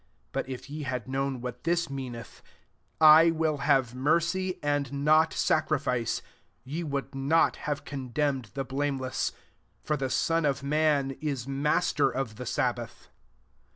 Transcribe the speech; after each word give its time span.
7 0.29 0.29
But 0.31 0.49
if 0.49 0.67
ye 0.67 0.81
had 0.81 1.07
known 1.07 1.41
what 1.41 1.63
this 1.63 1.87
mean 1.87 2.15
eth, 2.15 2.41
* 2.79 2.85
I 2.99 3.29
will 3.29 3.57
have 3.57 3.93
mercy 3.93 4.57
and 4.63 4.91
not 4.91 5.31
sacrifice,* 5.31 6.23
ye 6.63 6.83
would 6.83 7.13
not 7.13 7.55
have 7.69 7.85
condemned 7.85 8.49
the 8.55 8.63
blameless. 8.65 9.31
8 9.31 9.39
For 9.89 9.97
the 9.97 10.09
Son 10.09 10.43
of 10.43 10.63
man 10.63 11.11
is 11.21 11.47
master 11.47 12.09
of 12.09 12.37
the 12.37 12.47
sabbath. 12.47 13.09